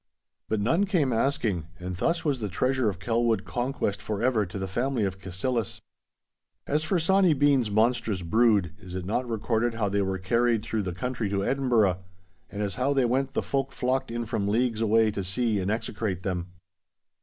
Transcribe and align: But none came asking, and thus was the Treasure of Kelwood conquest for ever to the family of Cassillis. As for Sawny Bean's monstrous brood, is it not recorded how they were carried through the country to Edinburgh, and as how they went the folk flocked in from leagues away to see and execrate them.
But 0.49 0.59
none 0.61 0.87
came 0.87 1.13
asking, 1.13 1.67
and 1.79 1.95
thus 1.95 2.25
was 2.25 2.39
the 2.39 2.49
Treasure 2.49 2.89
of 2.89 2.97
Kelwood 2.97 3.45
conquest 3.45 4.01
for 4.01 4.19
ever 4.23 4.47
to 4.47 4.57
the 4.57 4.67
family 4.67 5.03
of 5.03 5.19
Cassillis. 5.19 5.79
As 6.65 6.83
for 6.83 6.97
Sawny 6.97 7.35
Bean's 7.35 7.69
monstrous 7.69 8.23
brood, 8.23 8.73
is 8.79 8.95
it 8.95 9.05
not 9.05 9.29
recorded 9.29 9.75
how 9.75 9.89
they 9.89 10.01
were 10.01 10.17
carried 10.17 10.63
through 10.63 10.81
the 10.81 10.91
country 10.95 11.29
to 11.29 11.45
Edinburgh, 11.45 12.03
and 12.49 12.63
as 12.63 12.77
how 12.77 12.93
they 12.93 13.05
went 13.05 13.33
the 13.35 13.43
folk 13.43 13.71
flocked 13.73 14.09
in 14.09 14.25
from 14.25 14.47
leagues 14.47 14.81
away 14.81 15.11
to 15.11 15.23
see 15.23 15.59
and 15.59 15.69
execrate 15.69 16.23
them. 16.23 16.47